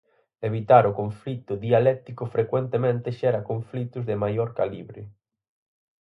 Evitar 0.49 0.83
o 0.91 0.95
conflito 1.01 1.53
dialéctico 1.67 2.23
frecuentemente 2.35 3.09
xera 3.19 3.45
conflitos 3.49 4.03
de 4.09 4.15
maior 4.23 4.49
calibre 4.59 5.01